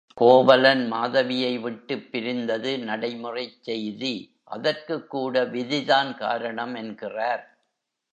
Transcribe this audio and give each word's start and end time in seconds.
கோவலன் 0.17 0.87
மாதவியை 0.87 1.57
விட்டுப் 1.57 2.11
பிரிந்தது 2.11 2.79
நடைமுறைச் 2.79 3.63
செய்தி, 3.63 4.13
அதற்குக் 4.43 5.09
கூட 5.09 5.43
விதி 5.45 5.85
தான் 5.85 6.17
காரணம் 6.17 6.75
என்கிறார். 6.75 7.43